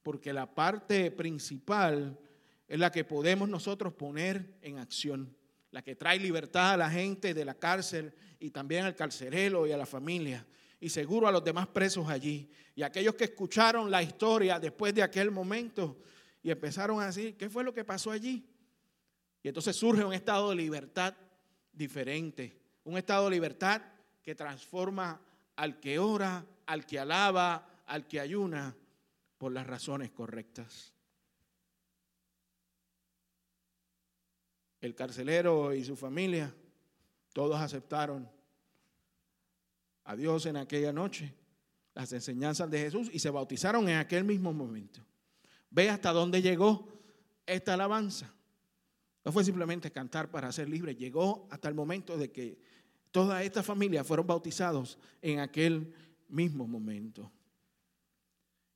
porque 0.02 0.32
la 0.32 0.54
parte 0.54 1.10
principal 1.10 2.18
es 2.66 2.78
la 2.78 2.92
que 2.92 3.04
podemos 3.04 3.48
nosotros 3.48 3.94
poner 3.94 4.58
en 4.60 4.78
acción, 4.78 5.34
la 5.70 5.82
que 5.82 5.96
trae 5.96 6.18
libertad 6.18 6.72
a 6.72 6.76
la 6.76 6.90
gente 6.90 7.34
de 7.34 7.44
la 7.44 7.54
cárcel 7.54 8.12
y 8.40 8.50
también 8.50 8.84
al 8.84 8.94
carcelero 8.94 9.66
y 9.66 9.72
a 9.72 9.76
la 9.76 9.86
familia, 9.86 10.46
y 10.80 10.88
seguro 10.88 11.26
a 11.26 11.32
los 11.32 11.44
demás 11.44 11.66
presos 11.66 12.08
allí, 12.08 12.50
y 12.74 12.82
aquellos 12.82 13.14
que 13.14 13.24
escucharon 13.24 13.90
la 13.90 14.02
historia 14.02 14.60
después 14.60 14.94
de 14.94 15.02
aquel 15.02 15.30
momento 15.30 15.98
y 16.42 16.50
empezaron 16.50 17.00
a 17.00 17.06
decir, 17.06 17.36
¿qué 17.36 17.50
fue 17.50 17.64
lo 17.64 17.74
que 17.74 17.84
pasó 17.84 18.10
allí? 18.10 18.48
Y 19.42 19.48
entonces 19.48 19.76
surge 19.76 20.04
un 20.04 20.12
estado 20.12 20.50
de 20.50 20.56
libertad 20.56 21.14
diferente, 21.72 22.56
un 22.84 22.96
estado 22.96 23.24
de 23.24 23.32
libertad 23.32 23.82
que 24.22 24.34
transforma 24.34 25.20
al 25.56 25.80
que 25.80 25.98
ora, 25.98 26.46
al 26.66 26.86
que 26.86 26.98
alaba, 26.98 27.82
al 27.86 28.06
que 28.06 28.20
ayuna 28.20 28.76
por 29.38 29.52
las 29.52 29.66
razones 29.66 30.10
correctas. 30.10 30.92
El 34.80 34.94
carcelero 34.94 35.74
y 35.74 35.84
su 35.84 35.96
familia, 35.96 36.54
todos 37.32 37.60
aceptaron 37.60 38.28
a 40.04 40.16
Dios 40.16 40.46
en 40.46 40.56
aquella 40.56 40.92
noche, 40.92 41.34
las 41.94 42.12
enseñanzas 42.12 42.70
de 42.70 42.78
Jesús 42.78 43.10
y 43.12 43.18
se 43.18 43.30
bautizaron 43.30 43.88
en 43.88 43.96
aquel 43.96 44.24
mismo 44.24 44.52
momento. 44.52 45.00
Ve 45.70 45.90
hasta 45.90 46.12
dónde 46.12 46.40
llegó 46.40 46.88
esta 47.44 47.74
alabanza. 47.74 48.32
No 49.24 49.32
fue 49.32 49.44
simplemente 49.44 49.90
cantar 49.90 50.30
para 50.30 50.50
ser 50.52 50.68
libre, 50.68 50.94
llegó 50.94 51.46
hasta 51.50 51.68
el 51.68 51.74
momento 51.74 52.16
de 52.16 52.30
que 52.30 52.58
toda 53.10 53.42
esta 53.42 53.62
familia 53.62 54.04
fueron 54.04 54.26
bautizados 54.26 54.98
en 55.20 55.40
aquel 55.40 55.92
mismo 56.28 56.66
momento. 56.66 57.30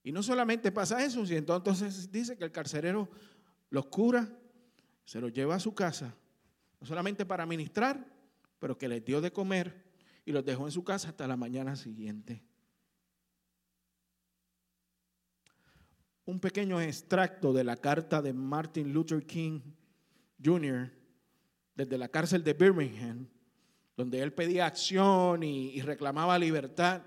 Y 0.02 0.12
no 0.12 0.22
solamente 0.22 0.72
pasa 0.72 1.04
eso, 1.04 1.24
sino 1.24 1.38
entonces 1.38 2.10
dice 2.10 2.36
que 2.36 2.44
el 2.44 2.52
carcelero 2.52 3.08
los 3.70 3.86
cura, 3.86 4.28
se 5.12 5.20
los 5.20 5.30
lleva 5.30 5.56
a 5.56 5.60
su 5.60 5.74
casa, 5.74 6.16
no 6.80 6.86
solamente 6.86 7.26
para 7.26 7.44
ministrar, 7.44 8.02
pero 8.58 8.78
que 8.78 8.88
les 8.88 9.04
dio 9.04 9.20
de 9.20 9.30
comer 9.30 9.84
y 10.24 10.32
los 10.32 10.42
dejó 10.42 10.64
en 10.64 10.72
su 10.72 10.82
casa 10.84 11.10
hasta 11.10 11.26
la 11.26 11.36
mañana 11.36 11.76
siguiente. 11.76 12.42
Un 16.24 16.40
pequeño 16.40 16.80
extracto 16.80 17.52
de 17.52 17.62
la 17.62 17.76
carta 17.76 18.22
de 18.22 18.32
Martin 18.32 18.90
Luther 18.90 19.26
King 19.26 19.60
Jr. 20.42 20.90
desde 21.74 21.98
la 21.98 22.08
cárcel 22.08 22.42
de 22.42 22.54
Birmingham, 22.54 23.28
donde 23.94 24.18
él 24.18 24.32
pedía 24.32 24.64
acción 24.64 25.42
y, 25.42 25.72
y 25.72 25.82
reclamaba 25.82 26.38
libertad 26.38 27.02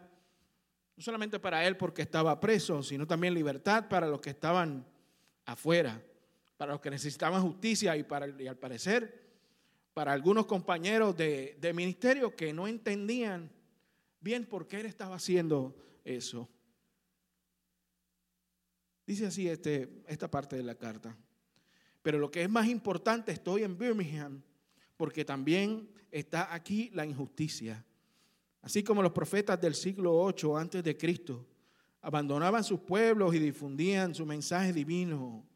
no 0.95 1.01
solamente 1.01 1.39
para 1.39 1.65
él 1.65 1.75
porque 1.75 2.03
estaba 2.03 2.39
preso, 2.39 2.83
sino 2.83 3.07
también 3.07 3.33
libertad 3.33 3.89
para 3.89 4.07
los 4.07 4.21
que 4.21 4.29
estaban 4.29 4.85
afuera, 5.43 6.00
para 6.57 6.74
los 6.74 6.81
que 6.81 6.89
necesitaban 6.89 7.41
justicia 7.41 7.95
y, 7.97 8.03
para, 8.03 8.25
al 8.25 8.57
parecer 8.57 9.25
para 9.95 10.12
algunos 10.12 10.45
compañeros 10.45 11.15
de, 11.15 11.71
ministerio 11.74 12.35
que 12.35 12.51
no 12.51 12.67
entendían 12.67 13.50
bien 14.19 14.45
por 14.45 14.67
qué 14.67 14.81
él 14.81 14.88
estaba 14.88 15.15
haciendo 15.15 15.74
eso. 16.03 16.50
Dice 19.07 19.27
así 19.27 19.47
este, 19.47 20.03
esta 20.05 20.29
parte 20.29 20.57
de 20.57 20.63
la 20.63 20.75
carta. 20.75 21.15
Pero 22.01 22.19
lo 22.19 22.29
que 22.29 22.41
es 22.41 22.50
más 22.50 22.67
importante, 22.67 23.31
estoy 23.31 23.63
en 23.63 23.77
Birmingham 23.77 24.41
porque 24.97 25.24
también 25.24 25.89
está 26.12 26.53
aquí 26.53 26.91
la 26.93 27.05
injusticia. 27.05 27.85
Así 28.63 28.83
como 28.83 29.01
los 29.01 29.13
profetas 29.13 29.62
del 29.62 29.75
siglo 29.75 30.13
8 30.19 30.57
antes 30.57 30.83
de 30.83 30.97
Cristo 30.97 31.47
abandonaban 32.01 32.65
sus 32.65 32.81
pueblos 32.81 33.33
y 33.33 33.39
difundían 33.39 34.13
su 34.13 34.25
mensaje 34.25 34.74
divino 34.74 35.47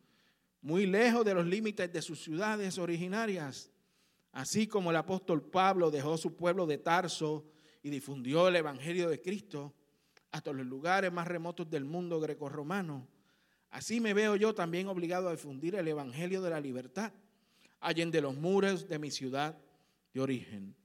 muy 0.62 0.86
lejos 0.86 1.26
de 1.26 1.34
los 1.34 1.46
límites 1.46 1.92
de 1.92 2.02
sus 2.02 2.22
ciudades 2.22 2.78
originarias, 2.78 3.72
así 4.32 4.68
como 4.68 4.92
el 4.92 4.98
apóstol 4.98 5.42
Pablo 5.42 5.92
dejó 5.92 6.18
su 6.18 6.36
pueblo 6.36 6.66
de 6.66 6.78
Tarso 6.78 7.46
y 7.82 7.90
difundió 7.90 8.48
el 8.48 8.56
evangelio 8.58 9.10
de 9.10 9.22
Cristo 9.22 9.74
hasta 10.32 10.54
los 10.54 10.66
lugares 10.66 11.12
más 11.12 11.28
remotos 11.28 11.70
del 11.70 11.86
mundo 11.86 12.20
grecorromano. 12.20 13.08
Así 13.70 14.00
me 14.00 14.14
veo 14.14 14.36
yo 14.36 14.54
también 14.54 14.88
obligado 14.88 15.30
a 15.30 15.32
difundir 15.32 15.76
el 15.76 15.88
evangelio 15.88 16.42
de 16.42 16.50
la 16.50 16.60
libertad 16.60 17.14
de 17.82 18.22
los 18.22 18.36
muros 18.36 18.88
de 18.88 19.00
mi 19.00 19.10
ciudad 19.10 19.58
de 20.14 20.20
origen. 20.20 20.76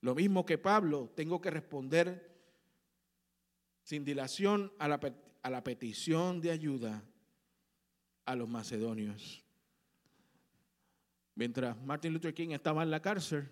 Lo 0.00 0.14
mismo 0.14 0.44
que 0.44 0.58
Pablo, 0.58 1.10
tengo 1.14 1.40
que 1.40 1.50
responder 1.50 2.36
sin 3.82 4.04
dilación 4.04 4.72
a 4.78 4.88
la, 4.88 5.00
a 5.42 5.50
la 5.50 5.64
petición 5.64 6.40
de 6.40 6.50
ayuda 6.50 7.02
a 8.26 8.36
los 8.36 8.48
macedonios. 8.48 9.42
Mientras 11.34 11.76
Martin 11.82 12.12
Luther 12.12 12.34
King 12.34 12.50
estaba 12.50 12.82
en 12.82 12.90
la 12.90 13.00
cárcel, 13.00 13.48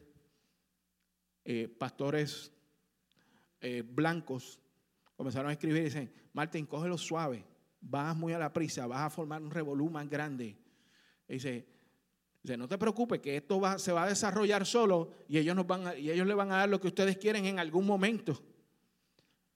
eh, 1.45 1.69
pastores 1.69 2.53
eh, 3.61 3.83
blancos 3.87 4.61
comenzaron 5.17 5.49
a 5.49 5.53
escribir 5.53 5.83
y 5.83 5.85
dicen, 5.85 6.13
Martin, 6.33 6.67
cógelo 6.67 6.99
suave, 6.99 7.45
vas 7.81 8.17
muy 8.17 8.33
a 8.33 8.39
la 8.39 8.53
prisa, 8.53 8.87
vas 8.87 9.01
a 9.01 9.11
formar 9.11 9.41
un 9.41 9.51
revolú 9.51 9.89
más 9.89 10.09
grande. 10.09 10.57
dice, 11.29 11.67
Dice, 12.45 12.59
no 12.59 12.69
te 12.69 12.77
preocupes, 12.77 13.21
que 13.21 13.39
esto 13.39 13.59
va, 13.59 13.79
se 13.79 13.91
va 13.91 14.05
a 14.05 14.09
desarrollar 14.09 14.67
solo 14.67 15.13
y 15.29 15.39
ellos, 15.39 15.57
nos 15.57 15.67
van 15.67 15.99
y 15.99 16.11
ellos 16.11 16.27
le 16.27 16.35
van 16.35 16.53
a 16.53 16.57
dar 16.57 16.69
lo 16.69 16.79
que 16.79 16.89
ustedes 16.89 17.17
quieren 17.17 17.47
en 17.47 17.59
algún 17.59 17.87
momento. 17.87 18.39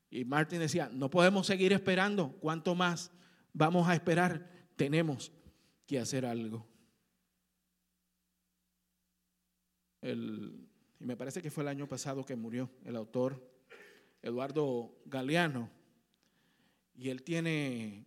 Y 0.08 0.24
Martin 0.24 0.60
decía, 0.60 0.88
no 0.90 1.10
podemos 1.10 1.46
seguir 1.46 1.74
esperando. 1.74 2.30
¿Cuánto 2.40 2.74
más 2.74 3.10
vamos 3.52 3.86
a 3.86 3.94
esperar? 3.94 4.57
Tenemos 4.78 5.32
que 5.88 5.98
hacer 5.98 6.24
algo. 6.24 6.64
y 10.00 11.04
me 11.04 11.16
parece 11.16 11.42
que 11.42 11.50
fue 11.50 11.64
el 11.64 11.68
año 11.68 11.88
pasado 11.88 12.24
que 12.24 12.36
murió 12.36 12.70
el 12.84 12.94
autor 12.94 13.44
Eduardo 14.22 15.02
Galeano. 15.04 15.68
Y 16.94 17.10
él 17.10 17.24
tiene 17.24 18.06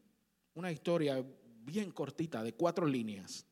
una 0.54 0.72
historia 0.72 1.22
bien 1.66 1.92
cortita 1.92 2.42
de 2.42 2.54
cuatro 2.54 2.86
líneas. 2.86 3.46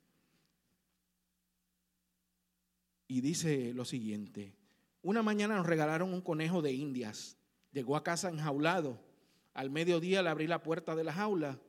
Y 3.06 3.20
dice 3.20 3.74
lo 3.74 3.84
siguiente, 3.84 4.56
una 5.02 5.22
mañana 5.24 5.58
nos 5.58 5.66
regalaron 5.66 6.14
un 6.14 6.22
conejo 6.22 6.62
de 6.62 6.72
indias. 6.72 7.38
Llegó 7.74 7.98
a 7.98 8.04
casa 8.04 8.30
enjaulado. 8.30 8.98
Al 9.54 9.70
mediodía 9.70 10.22
le 10.22 10.30
abrí 10.30 10.48
la 10.48 10.64
puerta 10.64 10.96
de 10.96 11.04
la 11.04 11.12
jaula. 11.12 11.60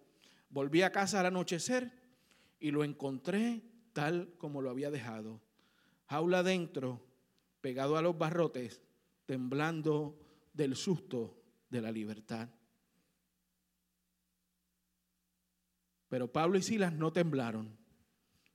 Volví 0.50 0.82
a 0.82 0.92
casa 0.92 1.20
al 1.20 1.26
anochecer 1.26 1.92
y 2.58 2.72
lo 2.72 2.84
encontré 2.84 3.62
tal 3.92 4.34
como 4.36 4.60
lo 4.60 4.70
había 4.70 4.90
dejado. 4.90 5.40
Jaula 6.08 6.42
dentro, 6.42 7.00
pegado 7.60 7.96
a 7.96 8.02
los 8.02 8.18
barrotes, 8.18 8.82
temblando 9.26 10.18
del 10.52 10.74
susto 10.74 11.40
de 11.68 11.80
la 11.80 11.92
libertad. 11.92 12.48
Pero 16.08 16.32
Pablo 16.32 16.58
y 16.58 16.62
Silas 16.62 16.92
no 16.92 17.12
temblaron. 17.12 17.78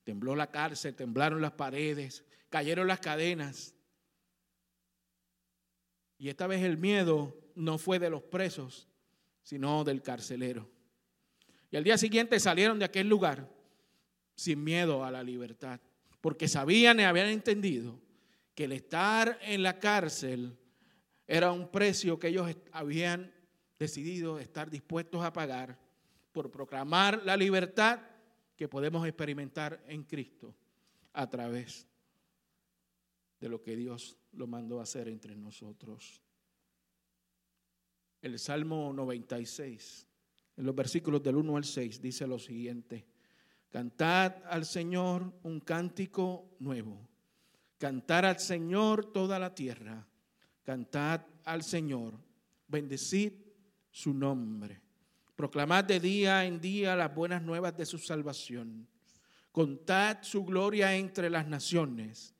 Tembló 0.03 0.35
la 0.35 0.51
cárcel, 0.51 0.95
temblaron 0.95 1.41
las 1.41 1.53
paredes, 1.53 2.25
cayeron 2.49 2.87
las 2.87 2.99
cadenas. 2.99 3.73
Y 6.17 6.27
esta 6.27 6.47
vez 6.47 6.61
el 6.61 6.77
miedo 6.77 7.37
no 7.55 7.77
fue 7.77 7.99
de 7.99 8.09
los 8.09 8.23
presos, 8.23 8.89
sino 9.41 9.85
del 9.85 10.01
carcelero. 10.01 10.74
Y 11.71 11.77
al 11.77 11.83
día 11.83 11.97
siguiente 11.97 12.39
salieron 12.39 12.79
de 12.79 12.85
aquel 12.85 13.07
lugar 13.07 13.49
sin 14.35 14.63
miedo 14.63 15.03
a 15.03 15.11
la 15.11 15.23
libertad, 15.23 15.79
porque 16.21 16.47
sabían 16.47 16.99
y 16.99 17.03
habían 17.03 17.27
entendido 17.27 17.99
que 18.53 18.65
el 18.65 18.73
estar 18.73 19.37
en 19.41 19.63
la 19.63 19.79
cárcel 19.79 20.57
era 21.27 21.51
un 21.51 21.69
precio 21.69 22.19
que 22.19 22.27
ellos 22.27 22.55
habían 22.71 23.33
decidido 23.79 24.39
estar 24.39 24.69
dispuestos 24.69 25.23
a 25.23 25.33
pagar 25.33 25.77
por 26.31 26.51
proclamar 26.51 27.23
la 27.23 27.35
libertad 27.35 27.99
que 28.55 28.67
podemos 28.67 29.05
experimentar 29.05 29.83
en 29.87 30.03
Cristo 30.03 30.55
a 31.13 31.29
través 31.29 31.87
de 33.39 33.49
lo 33.49 33.61
que 33.61 33.75
Dios 33.75 34.17
lo 34.33 34.47
mandó 34.47 34.79
a 34.79 34.83
hacer 34.83 35.07
entre 35.07 35.35
nosotros. 35.35 36.21
El 38.21 38.39
Salmo 38.39 38.91
96, 38.93 40.07
en 40.57 40.65
los 40.65 40.75
versículos 40.75 41.21
del 41.21 41.35
1 41.35 41.57
al 41.57 41.65
6, 41.65 42.01
dice 42.01 42.27
lo 42.27 42.39
siguiente. 42.39 43.05
Cantad 43.69 44.35
al 44.49 44.65
Señor 44.65 45.33
un 45.43 45.59
cántico 45.59 46.55
nuevo. 46.59 47.07
Cantar 47.77 48.25
al 48.25 48.39
Señor 48.39 49.11
toda 49.11 49.37
la 49.37 49.53
tierra. 49.53 50.07
Cantad 50.63 51.21
al 51.43 51.63
Señor. 51.63 52.13
Bendecid 52.67 53.33
su 53.91 54.13
nombre. 54.13 54.81
Proclamad 55.35 55.83
de 55.83 55.99
día 55.99 56.45
en 56.45 56.61
día 56.61 56.95
las 56.95 57.13
buenas 57.13 57.41
nuevas 57.41 57.75
de 57.75 57.85
su 57.85 57.97
salvación. 57.97 58.87
Contad 59.51 60.19
su 60.21 60.45
gloria 60.45 60.95
entre 60.95 61.29
las 61.29 61.47
naciones 61.47 62.35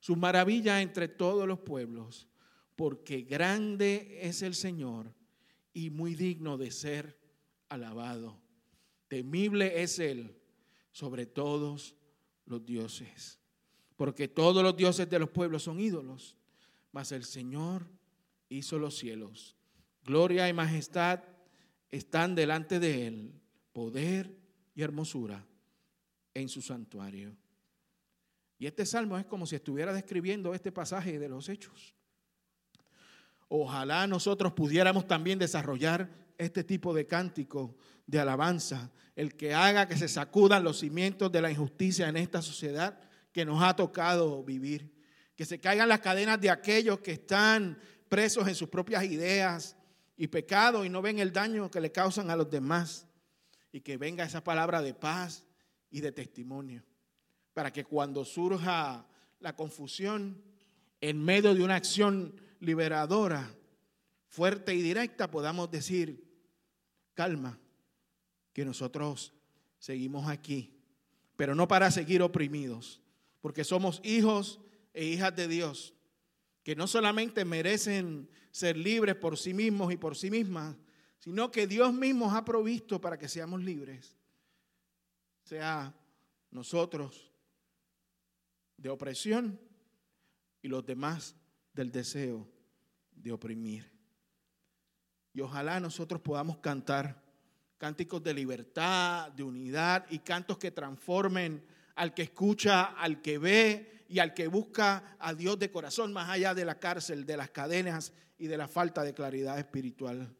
su 0.00 0.16
maravilla 0.16 0.80
entre 0.80 1.08
todos 1.08 1.46
los 1.46 1.60
pueblos, 1.60 2.26
porque 2.74 3.20
grande 3.20 4.18
es 4.22 4.40
el 4.40 4.54
Señor 4.54 5.14
y 5.74 5.90
muy 5.90 6.14
digno 6.14 6.56
de 6.56 6.70
ser 6.70 7.19
alabado. 7.70 8.38
Temible 9.08 9.82
es 9.82 9.98
Él 9.98 10.36
sobre 10.92 11.24
todos 11.24 11.96
los 12.44 12.66
dioses, 12.66 13.40
porque 13.96 14.28
todos 14.28 14.62
los 14.62 14.76
dioses 14.76 15.08
de 15.08 15.18
los 15.18 15.30
pueblos 15.30 15.62
son 15.62 15.80
ídolos, 15.80 16.36
mas 16.92 17.12
el 17.12 17.24
Señor 17.24 17.86
hizo 18.50 18.78
los 18.78 18.98
cielos. 18.98 19.56
Gloria 20.04 20.48
y 20.48 20.52
majestad 20.52 21.22
están 21.90 22.34
delante 22.34 22.78
de 22.78 23.06
Él, 23.06 23.40
poder 23.72 24.36
y 24.74 24.82
hermosura 24.82 25.46
en 26.34 26.48
su 26.48 26.60
santuario. 26.60 27.34
Y 28.58 28.66
este 28.66 28.84
salmo 28.84 29.16
es 29.16 29.24
como 29.24 29.46
si 29.46 29.56
estuviera 29.56 29.92
describiendo 29.92 30.52
este 30.52 30.70
pasaje 30.70 31.18
de 31.18 31.28
los 31.28 31.48
hechos. 31.48 31.94
Ojalá 33.48 34.06
nosotros 34.06 34.52
pudiéramos 34.52 35.06
también 35.06 35.38
desarrollar 35.38 36.10
este 36.40 36.64
tipo 36.64 36.94
de 36.94 37.06
cántico 37.06 37.76
de 38.06 38.18
alabanza, 38.18 38.90
el 39.14 39.36
que 39.36 39.54
haga 39.54 39.86
que 39.86 39.96
se 39.96 40.08
sacudan 40.08 40.64
los 40.64 40.80
cimientos 40.80 41.30
de 41.30 41.42
la 41.42 41.50
injusticia 41.50 42.08
en 42.08 42.16
esta 42.16 42.42
sociedad 42.42 42.98
que 43.32 43.44
nos 43.44 43.62
ha 43.62 43.76
tocado 43.76 44.42
vivir, 44.42 44.92
que 45.36 45.44
se 45.44 45.60
caigan 45.60 45.88
las 45.88 46.00
cadenas 46.00 46.40
de 46.40 46.50
aquellos 46.50 47.00
que 47.00 47.12
están 47.12 47.78
presos 48.08 48.48
en 48.48 48.54
sus 48.54 48.68
propias 48.68 49.04
ideas 49.04 49.76
y 50.16 50.26
pecados 50.26 50.84
y 50.84 50.88
no 50.88 51.02
ven 51.02 51.18
el 51.18 51.32
daño 51.32 51.70
que 51.70 51.80
le 51.80 51.92
causan 51.92 52.30
a 52.30 52.36
los 52.36 52.50
demás, 52.50 53.06
y 53.72 53.80
que 53.80 53.96
venga 53.96 54.24
esa 54.24 54.42
palabra 54.42 54.82
de 54.82 54.94
paz 54.94 55.46
y 55.90 56.00
de 56.00 56.12
testimonio. 56.12 56.82
Para 57.54 57.72
que 57.72 57.84
cuando 57.84 58.24
surja 58.24 59.06
la 59.40 59.56
confusión, 59.56 60.42
en 61.00 61.22
medio 61.22 61.54
de 61.54 61.62
una 61.62 61.76
acción 61.76 62.40
liberadora, 62.60 63.54
fuerte 64.28 64.74
y 64.74 64.82
directa, 64.82 65.30
podamos 65.30 65.70
decir, 65.70 66.29
calma, 67.14 67.58
que 68.52 68.64
nosotros 68.64 69.32
seguimos 69.78 70.28
aquí, 70.28 70.76
pero 71.36 71.54
no 71.54 71.68
para 71.68 71.90
seguir 71.90 72.22
oprimidos, 72.22 73.00
porque 73.40 73.64
somos 73.64 74.00
hijos 74.04 74.60
e 74.92 75.04
hijas 75.04 75.34
de 75.34 75.48
Dios, 75.48 75.94
que 76.62 76.76
no 76.76 76.86
solamente 76.86 77.44
merecen 77.44 78.28
ser 78.50 78.76
libres 78.76 79.16
por 79.16 79.38
sí 79.38 79.54
mismos 79.54 79.92
y 79.92 79.96
por 79.96 80.16
sí 80.16 80.30
mismas, 80.30 80.76
sino 81.18 81.50
que 81.50 81.66
Dios 81.66 81.92
mismo 81.92 82.34
ha 82.34 82.44
provisto 82.44 83.00
para 83.00 83.18
que 83.18 83.28
seamos 83.28 83.62
libres. 83.62 84.16
Sea 85.44 85.94
nosotros 86.50 87.32
de 88.76 88.88
opresión 88.88 89.60
y 90.62 90.68
los 90.68 90.84
demás 90.84 91.36
del 91.72 91.92
deseo 91.92 92.48
de 93.12 93.32
oprimir. 93.32 93.99
Y 95.32 95.40
ojalá 95.40 95.80
nosotros 95.80 96.20
podamos 96.20 96.58
cantar 96.58 97.22
cánticos 97.78 98.22
de 98.22 98.34
libertad, 98.34 99.32
de 99.32 99.42
unidad 99.42 100.06
y 100.10 100.18
cantos 100.18 100.58
que 100.58 100.70
transformen 100.70 101.64
al 101.94 102.14
que 102.14 102.22
escucha, 102.22 102.84
al 102.84 103.22
que 103.22 103.38
ve 103.38 104.04
y 104.08 104.18
al 104.18 104.34
que 104.34 104.48
busca 104.48 105.16
a 105.18 105.34
Dios 105.34 105.58
de 105.58 105.70
corazón, 105.70 106.12
más 106.12 106.28
allá 106.28 106.54
de 106.54 106.64
la 106.64 106.78
cárcel, 106.78 107.24
de 107.24 107.36
las 107.36 107.50
cadenas 107.50 108.12
y 108.38 108.48
de 108.48 108.56
la 108.56 108.68
falta 108.68 109.02
de 109.02 109.14
claridad 109.14 109.58
espiritual. 109.58 110.34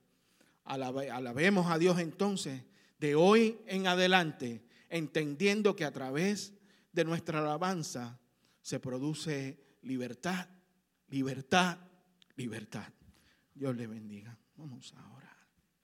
Alabemos 0.65 1.71
a 1.71 1.79
Dios 1.79 1.99
entonces 1.99 2.63
de 2.99 3.15
hoy 3.15 3.59
en 3.67 3.87
adelante, 3.87 4.63
entendiendo 4.89 5.77
que 5.77 5.85
a 5.85 5.93
través 5.93 6.53
de 6.93 7.05
nuestra 7.05 7.39
alabanza 7.39 8.19
se 8.61 8.81
produce 8.81 9.59
libertad, 9.83 10.49
libertad, 11.09 11.79
libertad. 12.37 12.93
Dios 13.55 13.77
le 13.77 13.87
bendiga. 13.87 14.40
Vamos 14.61 14.93
ahora. 14.95 15.30